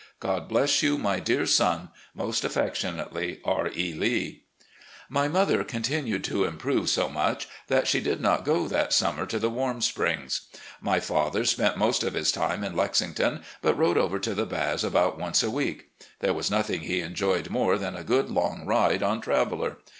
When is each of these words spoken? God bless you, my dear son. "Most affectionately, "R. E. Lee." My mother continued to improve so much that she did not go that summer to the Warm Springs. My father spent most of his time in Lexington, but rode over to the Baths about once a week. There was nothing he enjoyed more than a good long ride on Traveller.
God 0.19 0.49
bless 0.49 0.81
you, 0.81 0.97
my 0.97 1.19
dear 1.19 1.45
son. 1.45 1.89
"Most 2.15 2.43
affectionately, 2.43 3.39
"R. 3.45 3.67
E. 3.67 3.93
Lee." 3.93 4.41
My 5.07 5.27
mother 5.27 5.63
continued 5.63 6.23
to 6.23 6.45
improve 6.45 6.89
so 6.89 7.07
much 7.07 7.47
that 7.67 7.87
she 7.87 7.99
did 7.99 8.19
not 8.19 8.43
go 8.43 8.67
that 8.67 8.93
summer 8.93 9.27
to 9.27 9.37
the 9.37 9.51
Warm 9.51 9.79
Springs. 9.79 10.47
My 10.81 10.99
father 10.99 11.45
spent 11.45 11.77
most 11.77 12.01
of 12.01 12.15
his 12.15 12.31
time 12.31 12.63
in 12.63 12.75
Lexington, 12.75 13.43
but 13.61 13.77
rode 13.77 13.95
over 13.99 14.17
to 14.17 14.33
the 14.33 14.47
Baths 14.47 14.83
about 14.83 15.19
once 15.19 15.43
a 15.43 15.51
week. 15.51 15.91
There 16.19 16.33
was 16.33 16.49
nothing 16.49 16.79
he 16.81 17.01
enjoyed 17.01 17.51
more 17.51 17.77
than 17.77 17.95
a 17.95 18.03
good 18.03 18.31
long 18.31 18.65
ride 18.65 19.03
on 19.03 19.21
Traveller. 19.21 19.77